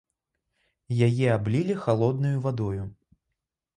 Яе 1.09 1.27
аблілі 1.37 1.77
халоднаю 1.85 2.35
вадою. 2.47 2.83